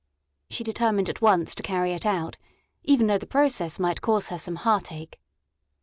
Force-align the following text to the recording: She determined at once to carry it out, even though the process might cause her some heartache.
She 0.49 0.63
determined 0.63 1.11
at 1.11 1.21
once 1.21 1.53
to 1.53 1.61
carry 1.61 1.91
it 1.91 2.07
out, 2.07 2.39
even 2.83 3.05
though 3.05 3.19
the 3.19 3.27
process 3.27 3.77
might 3.77 4.01
cause 4.01 4.29
her 4.29 4.39
some 4.39 4.55
heartache. 4.55 5.19